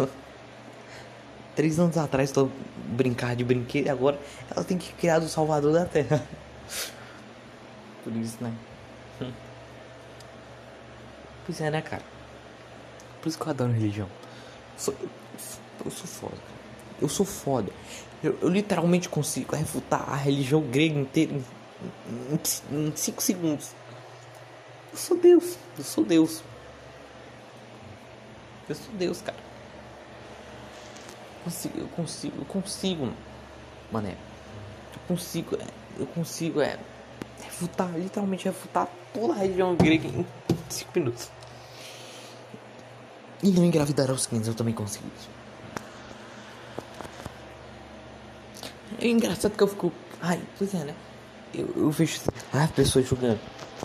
Três 1.55 1.79
anos 1.79 1.98
atrás 1.98 2.31
tô 2.31 2.50
brincar 2.88 3.36
de 3.36 3.43
brinquedo 3.43 3.88
e 3.88 3.89
agora 3.89 4.20
ela 4.50 4.63
tem 4.63 4.77
que 4.77 4.93
criar 4.93 5.22
o 5.22 5.27
Salvador 5.27 5.74
da 5.74 5.86
Terra. 5.86 6.25
Por 8.03 8.15
isso, 8.15 8.38
né? 8.41 8.53
Pois 11.43 11.60
é, 11.60 11.72
né, 11.72 11.81
cara? 11.81 12.03
Por 13.20 13.27
isso 13.27 13.38
que 13.38 13.43
eu 13.43 13.50
adoro 13.50 13.72
religião. 13.72 14.08
Eu 14.08 14.79
sou, 14.79 14.96
eu 15.84 15.91
sou 15.91 16.08
foda. 16.08 16.38
Eu 17.01 17.10
sou 17.10 17.25
foda. 17.25 17.72
Eu, 18.24 18.38
eu 18.41 18.48
literalmente 18.48 19.10
consigo 19.10 19.55
refutar 19.55 20.08
a 20.08 20.15
religião 20.15 20.62
grega 20.62 21.00
inteira 21.00 21.34
em, 22.31 22.88
em 22.88 22.96
5 22.96 23.22
segundos. 23.22 23.72
Eu 24.91 24.98
sou 24.98 25.17
Deus, 25.17 25.58
eu 25.77 25.84
sou 25.84 26.03
Deus. 26.05 26.43
Eu 28.70 28.75
sou 28.75 28.93
Deus, 28.93 29.22
cara. 29.22 29.50
Consigo, 31.43 31.79
eu 31.79 31.88
consigo, 31.88 32.36
eu 32.39 32.45
consigo, 32.45 33.13
mané. 33.91 34.15
Eu 34.93 35.00
consigo, 35.07 35.55
é, 35.55 35.65
eu 36.00 36.05
consigo, 36.07 36.62
é, 36.62 36.77
refutar, 37.43 37.91
literalmente 37.98 38.45
refutar 38.45 38.88
toda 39.13 39.33
a 39.33 39.38
região 39.38 39.75
grega 39.75 40.07
em 40.07 40.25
5 40.69 40.91
minutos. 40.95 41.29
E 43.43 43.50
não 43.50 43.65
engravidar 43.65 44.10
aos 44.12 44.27
15, 44.27 44.50
eu 44.50 44.55
também 44.55 44.74
consigo 44.74 45.05
isso. 45.17 45.29
É 49.00 49.07
engraçado 49.07 49.53
que 49.53 49.63
eu 49.63 49.67
fico. 49.67 49.91
Ai, 50.21 50.39
pois 50.60 50.74
é, 50.75 50.83
né? 50.83 50.95
Eu, 51.53 51.74
eu 51.75 51.89
vejo 51.89 52.21
ah, 52.53 52.67
pessoas 52.75 53.07
julgando. 53.07 53.39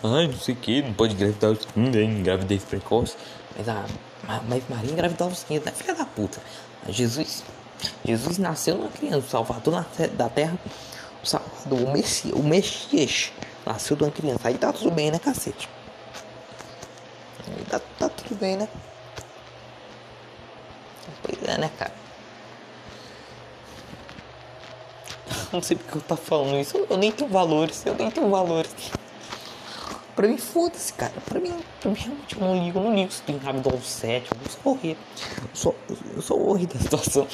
Ai, 0.05 0.27
não 0.27 0.39
sei 0.39 0.55
o 0.55 0.59
que, 0.59 0.83
não 0.83 0.93
pode 0.93 1.15
engravidar 1.15 1.51
aos 1.51 1.65
15, 1.65 1.99
hein? 1.99 2.23
Gravidez 2.23 2.65
precoce. 2.65 3.17
Mas 3.57 3.67
a 3.67 3.87
mas 4.49 4.63
Maria 4.69 4.91
engravidou 4.91 5.29
aos 5.29 5.45
15, 5.45 5.65
né? 5.65 5.73
Filha 5.73 5.95
da 5.95 6.05
puta. 6.05 6.41
Jesus. 6.89 7.43
Jesus 8.05 8.39
nasceu 8.39 8.77
numa 8.77 8.89
criança, 8.89 9.19
o 9.19 9.31
Salvador 9.31 9.87
da 10.17 10.29
terra. 10.29 10.59
O 11.23 11.27
Salvador, 11.27 11.89
o 11.89 11.93
Messias, 11.93 12.35
o 12.35 12.43
Messias 12.43 13.33
nasceu 13.65 13.97
de 13.97 14.05
uma 14.05 14.11
criança. 14.11 14.41
Aí 14.45 14.57
tá 14.57 14.73
tudo 14.73 14.91
bem, 14.91 15.11
né, 15.11 15.19
cacete? 15.19 15.69
Aí 17.47 17.65
tá, 17.65 17.81
tá 17.99 18.09
tudo 18.09 18.37
bem, 18.39 18.57
né? 18.57 18.69
Pois 21.23 21.43
é, 21.49 21.59
né, 21.59 21.71
cara? 21.79 21.93
Não 25.53 25.63
sei 25.63 25.77
porque 25.77 25.99
eu 25.99 26.03
tô 26.03 26.17
falando 26.17 26.57
isso. 26.59 26.77
Eu 26.89 26.97
nem 26.97 27.11
tenho 27.11 27.31
valores. 27.31 27.85
Eu 27.85 27.95
nem 27.95 28.11
tenho 28.11 28.31
valores. 28.31 28.73
Pra 30.17 30.27
mim, 30.27 30.39
foda-se, 30.39 30.95
cara. 30.95 31.13
Pra 31.27 31.39
mim, 31.39 31.55
pra 31.79 31.91
mim, 31.91 31.97
realmente, 31.97 32.35
eu 32.35 32.41
não 32.41 32.65
ligo. 32.65 32.79
Eu 32.79 32.85
não 32.85 32.95
ligo 32.95 33.13
se 33.13 33.23
tu 33.23 33.33
engravidou 33.33 33.75
aos 33.75 33.87
7. 33.87 34.31
Eu 34.33 34.51
só 34.51 34.71
horrível. 34.71 35.05
Eu 35.43 35.55
só, 35.55 35.75
eu 36.17 36.23
só 36.23 36.35
horrível 36.35 36.75
da 36.75 36.81
situação. 36.81 37.29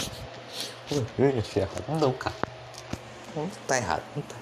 Não, 2.01 2.13
cara. 2.13 2.35
Não 3.37 3.49
tá 3.69 3.77
errado. 3.77 4.03
Não 4.17 4.23
tá, 4.23 4.35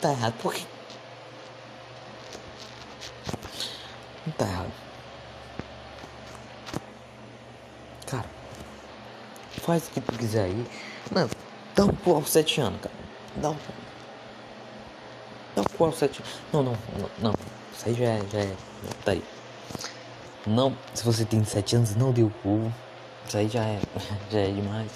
tá 0.00 0.10
errado. 0.10 0.34
Por 0.42 0.54
quê? 0.54 0.62
Não 4.26 4.32
tá 4.34 4.44
errado. 4.44 4.72
Cara, 8.06 8.30
faz 9.62 9.88
o 9.88 9.90
que 9.90 10.00
tu 10.02 10.12
quiser 10.18 10.44
aí. 10.44 10.66
Mano, 11.10 11.30
dá 11.74 11.86
um 11.86 11.96
cu 11.96 12.14
aos 12.14 12.30
7 12.30 12.60
anos, 12.60 12.80
cara. 12.82 12.94
Dá 13.36 13.50
um 13.50 13.56
aos 15.56 15.98
7 15.98 16.22
anos. 16.22 16.40
Não, 16.52 16.62
não, 16.62 16.78
não, 16.98 17.10
não. 17.18 17.34
Isso 17.76 17.88
aí 17.88 17.94
já 17.94 18.04
é. 18.04 18.22
Já 18.30 18.38
é. 18.38 18.56
Tá 19.04 19.12
aí. 19.12 19.24
Não, 20.46 20.76
se 20.94 21.04
você 21.04 21.24
tem 21.24 21.44
7 21.44 21.76
anos, 21.76 21.94
não 21.94 22.12
deu 22.12 22.32
cu. 22.42 22.72
Isso 23.26 23.36
aí 23.36 23.48
já 23.48 23.64
é. 23.64 23.80
Já 24.30 24.38
é 24.40 24.50
demais. 24.50 24.90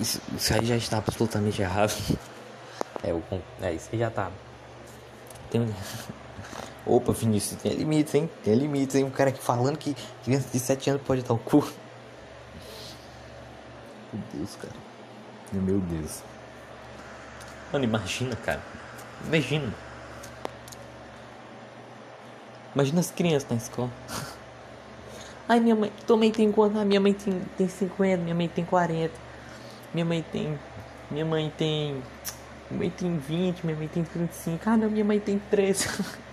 Isso, 0.00 0.20
isso 0.36 0.54
aí 0.54 0.66
já 0.66 0.76
está 0.76 0.98
absolutamente 0.98 1.62
errado. 1.62 1.92
É, 3.00 3.12
o, 3.12 3.22
é 3.62 3.74
isso 3.74 3.88
aí 3.92 3.98
já 4.00 4.10
tá. 4.10 4.28
Tem. 5.50 5.72
Opa, 6.84 7.12
Vinícius, 7.12 7.62
tem 7.62 7.72
limites, 7.72 8.12
hein? 8.12 8.28
Tem 8.42 8.56
limites, 8.56 8.96
hein? 8.96 9.04
Um 9.04 9.10
cara 9.10 9.30
aqui 9.30 9.40
falando 9.40 9.78
que 9.78 9.94
criança 10.24 10.48
de 10.50 10.58
7 10.58 10.90
anos 10.90 11.02
pode 11.02 11.22
dar 11.22 11.32
o 11.32 11.38
cu. 11.38 11.64
Meu 14.12 14.22
Deus, 14.32 14.56
cara. 14.56 14.74
Meu 15.52 15.78
Deus. 15.78 16.22
Mano, 17.72 17.84
imagina, 17.84 18.34
cara. 18.34 18.60
Imagina. 19.26 19.74
Imagina 22.74 23.00
as 23.00 23.10
crianças 23.10 23.48
na 23.50 23.56
escola. 23.56 23.90
Ai, 25.48 25.60
minha 25.60 25.74
mãe, 25.74 25.90
tua 26.06 26.16
mãe 26.16 26.30
tem 26.30 26.52
quanto? 26.52 26.78
Ah, 26.78 26.84
minha 26.84 27.00
mãe 27.00 27.14
tem, 27.14 27.40
tem 27.56 27.66
50, 27.68 28.22
minha 28.22 28.34
mãe 28.34 28.48
tem 28.48 28.64
40. 28.64 29.12
Minha 29.94 30.04
mãe 30.04 30.22
tem. 30.30 30.58
Minha 31.10 31.24
mãe 31.24 31.52
tem. 31.56 32.02
Minha 32.70 32.80
mãe 32.80 32.90
tem 32.90 33.16
20, 33.18 33.64
minha 33.64 33.76
mãe 33.76 33.88
tem 33.88 34.04
35. 34.04 34.68
Ah, 34.68 34.76
não, 34.76 34.90
minha 34.90 35.04
mãe 35.04 35.18
tem 35.18 35.38
13. 35.50 35.88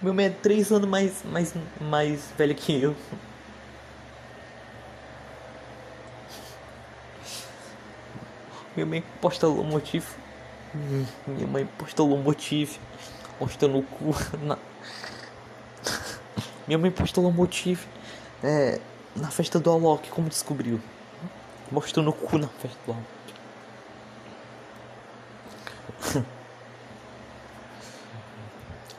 Meu 0.00 0.14
mãe 0.14 0.26
é 0.26 0.30
3 0.30 0.72
anos 0.72 0.88
mais, 0.88 1.22
mais, 1.24 1.54
mais 1.80 2.28
velho 2.38 2.54
que 2.54 2.80
eu. 2.80 2.96
Minha 8.74 8.86
mãe 8.86 9.04
posta 9.20 9.46
motivo. 9.48 10.21
Minha 10.74 11.46
mãe 11.46 11.66
postou 11.66 12.12
um 12.12 12.22
motivo 12.22 12.78
mostrando 13.38 13.78
o 13.78 13.82
cu 13.82 14.14
na... 14.42 14.56
Minha 16.66 16.78
mãe 16.78 16.90
postou 16.90 17.26
um 17.26 17.30
motivo 17.32 17.86
é, 18.42 18.80
na 19.14 19.30
festa 19.30 19.60
do 19.60 19.70
Alok, 19.70 20.08
como 20.10 20.28
descobriu? 20.28 20.80
Mostrando 21.70 22.08
o 22.10 22.12
cu 22.12 22.38
na 22.38 22.48
festa 22.48 22.78
do 22.86 22.92
Alok. 22.92 23.06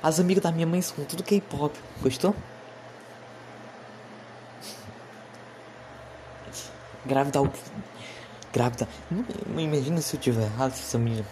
As 0.03 0.19
amigas 0.19 0.43
da 0.43 0.51
minha 0.51 0.67
mãe 0.67 0.81
são 0.81 1.03
tudo 1.05 1.23
K-pop. 1.23 1.79
Gostou? 2.01 2.35
Grávida. 7.05 7.39
Grávida. 8.51 8.87
Imagina 9.57 10.01
se 10.01 10.15
eu 10.15 10.19
tiver 10.19 10.43
errado, 10.43 10.73
essa 10.73 10.97
menina 10.99 11.25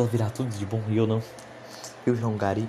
ela 0.00 0.08
virar 0.08 0.30
tudo 0.30 0.48
de 0.50 0.64
bom 0.66 0.82
e 0.88 0.96
eu 0.96 1.06
não. 1.06 1.22
Eu 2.06 2.14
um 2.28 2.36
gari. 2.36 2.68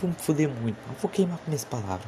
Vou 0.00 0.10
me 0.10 0.16
foder 0.16 0.48
muito. 0.48 0.78
Eu 0.88 0.94
vou 1.00 1.10
queimar 1.10 1.38
com 1.38 1.46
minhas 1.46 1.64
palavras. 1.64 2.06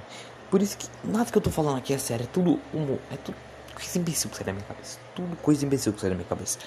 Por 0.51 0.63
isso 0.63 0.79
que 0.79 0.89
nada 1.03 1.31
que 1.31 1.37
eu 1.37 1.43
tô 1.43 1.51
falando 1.51 1.79
aqui 1.79 1.93
é 1.93 1.99
sério. 1.99 2.25
É 2.25 2.27
tudo 2.27 2.61
humor. 2.73 2.99
É 3.11 3.17
tudo 3.17 3.37
coisa 3.75 3.99
imbecil 3.99 4.31
que 4.31 4.37
sai 4.37 4.47
da 4.47 4.53
minha 4.53 4.65
cabeça. 4.65 4.99
Tudo 5.15 5.37
coisa 5.37 5.67
imbecil 5.67 5.93
que 5.93 6.01
sai 6.01 6.11
da 6.11 6.17
minha 6.17 6.29
cabeça. 6.29 6.59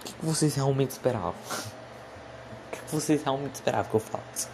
O 0.00 0.04
que, 0.04 0.12
que 0.12 0.24
vocês 0.24 0.54
realmente 0.54 0.90
esperavam? 0.90 1.30
O 1.30 2.70
que, 2.70 2.78
que 2.80 2.94
vocês 2.94 3.22
realmente 3.22 3.54
esperavam 3.54 3.90
que 3.90 3.96
eu 3.96 4.00
falasse? 4.00 4.48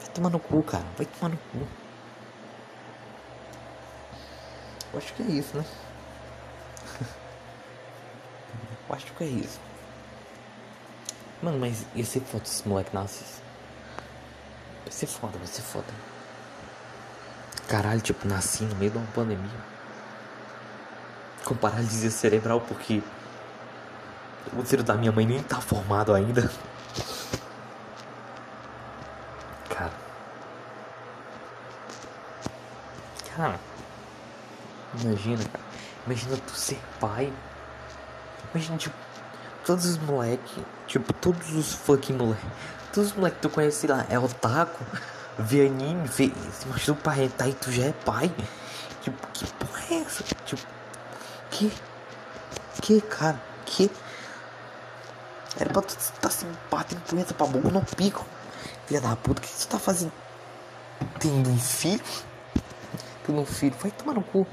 Vai 0.00 0.08
tomar 0.12 0.30
no 0.30 0.38
cu, 0.38 0.62
cara. 0.62 0.84
Vai 0.96 1.06
tomar 1.06 1.30
no 1.30 1.38
cu. 1.38 1.66
Eu 4.92 4.98
acho 4.98 5.12
que 5.14 5.22
é 5.22 5.26
isso, 5.26 5.56
né? 5.56 5.64
Eu 8.88 8.94
acho 8.94 9.12
que 9.12 9.24
é 9.24 9.26
isso. 9.26 9.60
Mano, 11.42 11.58
mas 11.58 11.84
ia 11.94 12.04
ser 12.04 12.20
foda 12.20 12.44
se 12.44 12.60
esse 12.60 12.68
moleque 12.68 12.94
nasce. 12.94 13.24
Vai 14.84 14.92
ser 14.92 15.06
foda, 15.06 15.36
vai 15.36 15.46
ser 15.46 15.62
foda. 15.62 15.86
Caralho, 17.68 18.00
tipo, 18.00 18.26
nasci 18.26 18.64
no 18.64 18.74
meio 18.76 18.90
de 18.90 18.98
uma 18.98 19.06
pandemia. 19.08 19.60
Com 21.44 21.54
paralisia 21.54 22.10
cerebral 22.10 22.60
porque 22.62 23.02
o 24.52 24.60
útero 24.60 24.82
da 24.82 24.94
minha 24.94 25.12
mãe 25.12 25.26
nem 25.26 25.42
tá 25.42 25.60
formado 25.60 26.14
ainda. 26.14 26.50
Cara. 29.68 29.92
Cara. 33.36 33.60
Imagina, 35.00 35.44
cara. 35.44 35.64
Imagina 36.06 36.36
tu 36.38 36.52
ser 36.52 36.80
pai 36.98 37.30
Imagina, 38.54 38.78
tipo, 38.78 38.96
todos 39.64 39.84
os 39.84 39.98
moleque, 39.98 40.64
tipo, 40.86 41.12
todos 41.12 41.54
os 41.54 41.74
fucking 41.74 42.14
moleque, 42.14 42.46
todos 42.92 43.10
os 43.10 43.16
moleque 43.16 43.36
que 43.36 43.42
tu 43.42 43.50
conhece 43.50 43.86
lá, 43.86 44.06
é 44.08 44.18
otaku, 44.18 44.82
vê 45.38 45.66
anime, 45.66 46.08
vê, 46.08 46.32
se 46.52 46.66
machuca 46.66 47.02
pra 47.02 47.12
rentar 47.12 47.48
e 47.48 47.52
tu 47.52 47.70
já 47.70 47.84
é 47.84 47.92
pai. 47.92 48.32
Tipo, 49.02 49.26
que 49.28 49.46
porra 49.54 49.82
é 49.90 49.94
essa? 50.00 50.24
Tipo, 50.44 50.62
que? 51.50 51.72
Que, 52.80 53.00
cara? 53.02 53.40
Que? 53.66 53.90
Era 55.58 55.70
pra 55.70 55.82
tu 55.82 55.96
tá 56.20 56.30
se 56.30 56.46
batendo 56.70 57.02
punheta 57.02 57.34
pra 57.34 57.46
boca 57.46 57.68
no 57.68 57.84
pico. 57.84 58.24
Filha 58.86 59.00
da 59.00 59.14
puta, 59.16 59.40
o 59.40 59.44
que, 59.44 59.48
que 59.52 59.60
tu 59.60 59.68
tá 59.68 59.78
fazendo? 59.78 60.12
Tendo 61.20 61.50
um 61.50 61.58
filho? 61.58 62.02
Tendo 63.26 63.40
um 63.40 63.46
filho? 63.46 63.76
Vai 63.80 63.90
tomar 63.90 64.14
no 64.14 64.22
cu. 64.22 64.46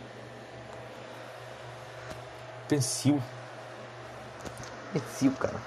Pensil 2.67 3.21
imbecil, 4.95 5.31
cara. 5.33 5.59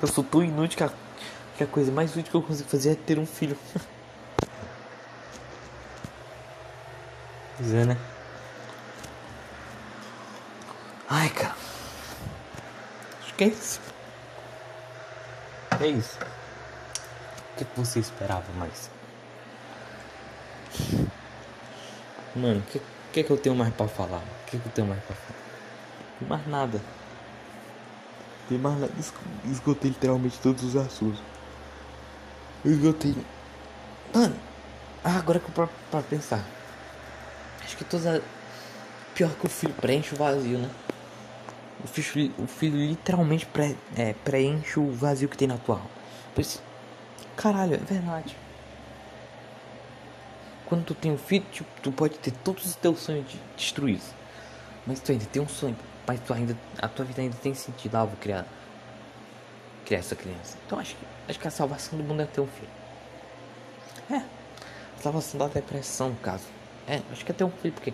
eu 0.00 0.08
sou 0.08 0.24
tão 0.24 0.42
inútil 0.42 0.78
que 0.78 0.84
a, 0.84 0.90
que 1.56 1.64
a 1.64 1.66
coisa 1.66 1.92
mais 1.92 2.16
útil 2.16 2.30
que 2.30 2.36
eu 2.36 2.42
consigo 2.42 2.68
fazer 2.68 2.92
é 2.92 2.94
ter 2.94 3.18
um 3.18 3.26
filho. 3.26 3.58
pois 7.56 7.74
é, 7.74 7.84
né? 7.84 7.96
Ai, 11.08 11.28
cara. 11.30 11.54
Acho 13.22 13.34
que 13.34 13.44
é 13.44 13.48
isso. 13.48 13.80
É 15.80 15.86
isso. 15.88 16.18
O 17.52 17.56
que 17.56 17.66
você 17.76 17.98
esperava 18.00 18.52
mais? 18.54 18.90
Mano, 22.34 22.58
o 22.58 22.62
que, 22.62 22.80
que, 23.14 23.22
que 23.22 23.30
eu 23.30 23.36
tenho 23.36 23.54
mais 23.54 23.72
pra 23.72 23.86
falar? 23.86 24.18
O 24.18 24.50
que, 24.50 24.58
que 24.58 24.66
eu 24.66 24.72
tenho 24.72 24.88
mais 24.88 25.00
pra 25.04 25.14
falar? 25.14 25.38
Tem 26.18 26.28
mais 26.28 26.46
nada. 26.48 26.80
Tem 28.48 28.58
mais 28.58 28.80
nada. 28.80 28.92
Esgotei 29.44 29.90
literalmente 29.90 30.38
todos 30.40 30.64
os 30.64 30.74
assuntos. 30.74 31.20
Esgotei. 32.64 33.14
Mano, 34.12 34.34
ah, 35.04 35.16
agora 35.16 35.38
que 35.38 35.46
eu 35.46 35.68
pra, 35.90 36.02
pensar. 36.02 36.44
Acho 37.64 37.76
que 37.76 37.84
toda. 37.84 38.20
Pior 39.14 39.30
que 39.30 39.46
o 39.46 39.48
filho 39.48 39.74
preenche 39.74 40.12
o 40.12 40.18
vazio, 40.18 40.58
né? 40.58 40.68
O 41.84 41.86
filho, 41.86 42.34
o 42.36 42.46
filho 42.48 42.76
literalmente 42.76 43.46
pré, 43.46 43.76
é, 43.96 44.12
preenche 44.24 44.80
o 44.80 44.90
vazio 44.90 45.28
que 45.28 45.36
tem 45.36 45.46
na 45.46 45.56
tua 45.56 45.76
alma. 45.76 45.90
Por 46.34 46.40
isso, 46.40 46.60
caralho, 47.36 47.74
é 47.74 47.76
verdade. 47.76 48.36
Quando 50.66 50.84
tu 50.84 50.94
tem 50.94 51.12
um 51.12 51.18
filho, 51.18 51.44
tipo, 51.52 51.68
tu 51.82 51.92
pode 51.92 52.18
ter 52.18 52.30
todos 52.30 52.64
os 52.64 52.74
teus 52.76 53.00
sonhos 53.00 53.26
destruídos. 53.56 54.06
Mas 54.86 55.00
tu 55.00 55.12
ainda 55.12 55.24
tem 55.26 55.42
um 55.42 55.48
sonho. 55.48 55.76
Mas 56.06 56.20
tu 56.20 56.32
ainda. 56.32 56.56
A 56.78 56.88
tua 56.88 57.04
vida 57.04 57.20
ainda 57.20 57.36
tem 57.36 57.54
sentido. 57.54 57.94
Ah, 57.96 58.04
vou 58.04 58.16
criar. 58.16 58.46
Criar 59.84 59.98
essa 59.98 60.16
criança. 60.16 60.56
Então 60.66 60.78
acho 60.78 60.94
que, 60.94 61.06
acho 61.28 61.38
que 61.38 61.48
a 61.48 61.50
salvação 61.50 61.98
do 61.98 62.04
mundo 62.04 62.22
é 62.22 62.26
ter 62.26 62.40
um 62.40 62.46
filho. 62.46 62.68
É. 64.10 64.24
A 64.98 65.02
salvação 65.02 65.38
da 65.38 65.48
depressão, 65.48 66.10
no 66.10 66.16
caso. 66.16 66.44
É, 66.86 67.00
acho 67.12 67.24
que 67.24 67.32
é 67.32 67.34
ter 67.34 67.44
um 67.44 67.50
filho, 67.50 67.72
porque 67.72 67.92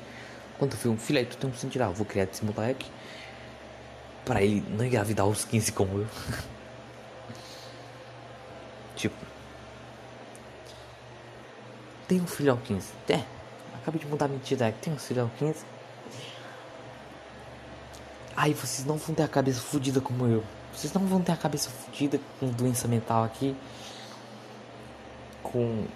quando 0.58 0.72
tu 0.72 0.76
vê 0.76 0.88
um 0.88 0.98
filho, 0.98 1.18
aí 1.18 1.26
tu 1.26 1.36
tem 1.36 1.50
um 1.50 1.54
sentido. 1.54 1.82
Ah, 1.82 1.88
vou 1.88 2.06
criar 2.06 2.24
esse 2.24 2.44
moleque. 2.44 2.90
Pra 4.24 4.42
ele 4.42 4.64
não 4.70 4.84
engravidar 4.84 5.26
aos 5.26 5.44
15 5.44 5.72
como 5.72 5.98
eu. 5.98 6.06
tipo. 8.94 9.39
Tem 12.10 12.20
um 12.20 12.26
filho 12.26 12.50
aos 12.50 12.60
15. 12.62 12.88
É. 13.08 13.22
Acabei 13.72 14.00
de 14.00 14.06
mudar 14.08 14.24
a 14.24 14.28
mentira. 14.28 14.66
É 14.66 14.72
tem 14.72 14.92
um 14.92 14.98
filho 14.98 15.22
aos 15.22 15.30
15. 15.38 15.64
Aí 18.36 18.52
vocês 18.52 18.84
não 18.84 18.96
vão 18.96 19.14
ter 19.14 19.22
a 19.22 19.28
cabeça 19.28 19.60
fodida 19.60 20.00
como 20.00 20.26
eu. 20.26 20.42
Vocês 20.74 20.92
não 20.92 21.06
vão 21.06 21.22
ter 21.22 21.30
a 21.30 21.36
cabeça 21.36 21.70
fodida 21.70 22.18
com 22.40 22.48
doença 22.48 22.88
mental 22.88 23.22
aqui. 23.22 23.56
Com 25.40 25.86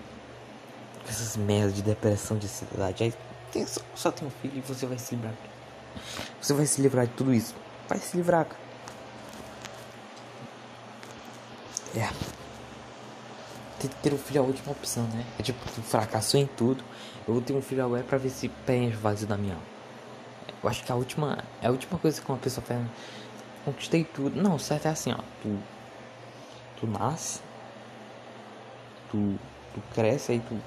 essas 1.09 1.37
merdas 1.37 1.75
de 1.75 1.83
depressão 1.83 2.39
de 2.39 2.47
ansiedade. 2.47 3.03
Aí 3.03 3.15
tem, 3.51 3.67
só, 3.67 3.81
só 3.97 4.13
tem 4.13 4.29
um 4.29 4.31
filho 4.31 4.59
e 4.59 4.61
você 4.61 4.87
vai 4.87 4.99
se 5.01 5.17
livrar. 5.17 5.35
Você 6.41 6.55
vai 6.55 6.67
se 6.67 6.81
livrar 6.81 7.09
de 7.09 7.13
tudo 7.15 7.35
isso. 7.35 7.57
Vai 7.89 7.99
se 7.99 8.17
livrar, 8.17 8.45
cara. 8.45 8.61
É. 11.97 12.34
Ter, 13.89 13.95
ter 14.03 14.15
um 14.15 14.19
filho 14.19 14.39
é 14.39 14.41
a 14.41 14.43
última 14.43 14.73
opção, 14.73 15.05
né? 15.09 15.25
É 15.39 15.43
tipo, 15.43 15.59
tu 15.75 15.83
fracassou 15.83 16.41
em 16.41 16.47
tudo. 16.47 16.83
Eu 17.27 17.35
vou 17.35 17.43
ter 17.43 17.53
um 17.53 17.61
filho 17.61 17.85
agora 17.85 18.03
pra 18.03 18.17
ver 18.17 18.31
se 18.31 18.49
preenche 18.49 18.97
o 18.97 19.01
vazio 19.01 19.27
da 19.27 19.37
minha 19.37 19.55
alma. 19.55 19.67
Eu 20.63 20.71
acho 20.71 20.83
que 20.83 20.91
a 20.91 20.95
última. 20.95 21.39
É 21.61 21.67
a 21.67 21.71
última 21.71 21.99
coisa 21.99 22.21
que 22.21 22.29
uma 22.29 22.39
pessoa 22.39 22.65
faz. 22.65 22.81
Conquistei 23.65 24.05
tudo. 24.05 24.41
Não, 24.41 24.55
o 24.55 24.59
certo 24.59 24.87
é 24.87 24.91
assim, 24.91 25.13
ó. 25.13 25.19
Tu. 25.43 25.59
Tu 26.81 26.87
nasce. 26.87 27.41
Tu. 29.11 29.39
Tu 29.75 29.83
cresce 29.95 30.33
aí 30.33 30.41
tu. 30.41 30.59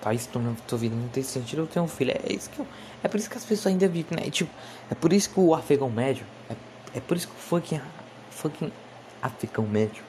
Faz 0.00 0.26
torna 0.26 0.56
tua 0.66 0.78
vida 0.78 0.96
não 0.96 1.08
tem 1.08 1.22
sentido. 1.22 1.62
Eu 1.62 1.66
tenho 1.66 1.84
um 1.84 1.88
filho. 1.88 2.12
É 2.12 2.32
isso 2.32 2.48
que 2.48 2.60
eu. 2.60 2.66
É 3.02 3.08
por 3.08 3.18
isso 3.18 3.28
que 3.28 3.36
as 3.36 3.44
pessoas 3.44 3.72
ainda 3.72 3.86
vivem, 3.88 4.18
né? 4.18 4.30
Tipo, 4.30 4.50
é 4.90 4.94
por 4.94 5.12
isso 5.12 5.28
que 5.28 5.38
o 5.38 5.54
afegão 5.54 5.90
médio. 5.90 6.24
É, 6.48 6.56
é 6.94 7.00
por 7.00 7.16
isso 7.16 7.28
que 7.28 7.34
o 7.34 7.38
fucking. 7.38 7.80
Fucking 8.30 8.72
afegão 9.20 9.66
médio. 9.66 10.02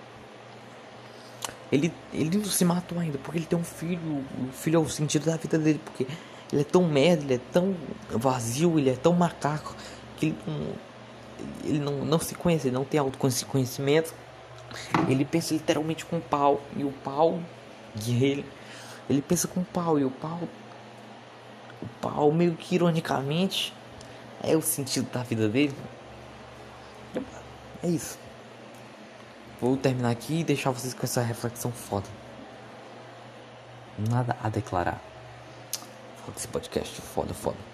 Ele, 1.73 1.91
ele 2.13 2.37
não 2.37 2.45
se 2.45 2.63
matou 2.63 2.99
ainda, 2.99 3.17
porque 3.17 3.39
ele 3.39 3.45
tem 3.47 3.57
um 3.57 3.63
filho. 3.63 4.23
O 4.47 4.51
filho 4.53 4.75
é 4.75 4.79
o 4.79 4.87
sentido 4.87 5.25
da 5.25 5.37
vida 5.37 5.57
dele, 5.57 5.81
porque 5.83 6.05
ele 6.51 6.61
é 6.61 6.63
tão 6.63 6.87
merda, 6.87 7.23
ele 7.23 7.33
é 7.33 7.39
tão 7.51 7.75
vazio, 8.11 8.77
ele 8.77 8.91
é 8.91 8.95
tão 8.95 9.13
macaco 9.13 9.75
que 10.17 10.27
ele 10.27 10.37
não, 10.45 10.67
ele 11.63 11.79
não, 11.79 12.05
não 12.05 12.19
se 12.19 12.35
conhece, 12.35 12.67
ele 12.67 12.75
não 12.75 12.85
tem 12.85 12.99
autoconhecimento. 12.99 14.13
Ele 15.07 15.25
pensa 15.25 15.53
literalmente 15.55 16.05
com 16.05 16.17
o 16.17 16.21
pau 16.21 16.61
e 16.77 16.83
o 16.83 16.91
pau 17.03 17.39
e 18.05 18.23
ele 18.23 18.45
ele 19.09 19.21
pensa 19.21 19.47
com 19.47 19.59
o 19.59 19.65
pau 19.65 19.99
e 19.99 20.05
o 20.05 20.09
pau 20.09 20.39
o 21.81 21.87
pau 22.01 22.31
meio 22.31 22.55
que 22.55 22.75
ironicamente 22.75 23.73
é 24.41 24.55
o 24.55 24.61
sentido 24.61 25.11
da 25.11 25.23
vida 25.23 25.49
dele. 25.49 25.75
É 27.83 27.87
isso. 27.87 28.17
Vou 29.63 29.77
terminar 29.77 30.09
aqui 30.09 30.41
e 30.41 30.43
deixar 30.43 30.71
vocês 30.71 30.93
com 30.93 31.05
essa 31.05 31.21
reflexão 31.21 31.71
foda. 31.71 32.05
Nada 33.97 34.35
a 34.43 34.49
declarar. 34.49 35.01
Foda 36.17 36.37
esse 36.37 36.49
podcast, 36.49 36.99
foda, 36.99 37.33
foda. 37.33 37.72